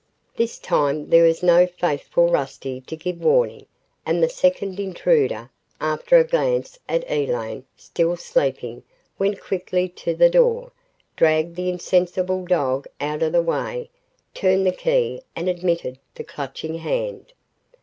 This 0.35 0.57
time 0.57 1.11
there 1.11 1.21
was 1.25 1.43
no 1.43 1.67
faithful 1.67 2.27
Rusty 2.29 2.81
to 2.87 2.95
give 2.95 3.21
warning 3.23 3.67
and 4.03 4.23
the 4.23 4.29
second 4.29 4.79
intruder, 4.79 5.51
after 5.79 6.17
a 6.17 6.23
glance 6.23 6.79
at 6.89 7.03
Elaine, 7.07 7.65
still 7.77 8.17
sleeping, 8.17 8.81
went 9.19 9.39
quickly 9.39 9.87
to 9.89 10.15
the 10.15 10.27
door, 10.27 10.71
dragged 11.15 11.55
the 11.55 11.69
insensible 11.69 12.45
dog 12.47 12.87
out 12.99 13.21
of 13.21 13.33
the 13.33 13.43
way, 13.43 13.91
turned 14.33 14.65
the 14.65 14.71
key 14.71 15.21
and 15.35 15.47
admitted 15.47 15.99
the 16.15 16.23
Clutching 16.23 16.79
Hand. 16.79 17.33